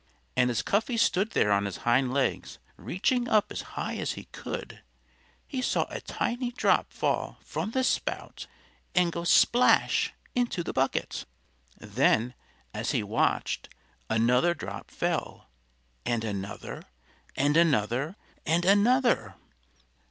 And 0.35 0.49
as 0.49 0.63
Cuffy 0.63 0.97
stood 0.97 1.33
there 1.33 1.51
on 1.51 1.65
his 1.65 1.77
hind 1.85 2.11
legs, 2.11 2.57
reaching 2.75 3.27
up 3.29 3.51
as 3.51 3.61
high 3.77 3.97
as 3.97 4.13
he 4.13 4.23
could, 4.31 4.81
he 5.45 5.61
saw 5.61 5.85
a 5.89 6.01
tiny 6.01 6.51
drop 6.51 6.91
fall 6.91 7.37
from 7.43 7.69
the 7.69 7.83
spout 7.83 8.47
and 8.95 9.11
go 9.11 9.23
splash! 9.23 10.11
into 10.33 10.63
the 10.63 10.73
bucket. 10.73 11.25
Then, 11.77 12.33
as 12.73 12.93
he 12.93 13.03
watched, 13.03 13.69
another 14.09 14.55
drop 14.55 14.89
fell; 14.89 15.49
and 16.03 16.23
another 16.23 16.81
and 17.35 17.55
another 17.55 18.15
and 18.43 18.65
another. 18.65 19.35